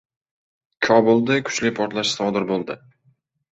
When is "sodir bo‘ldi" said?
2.19-2.81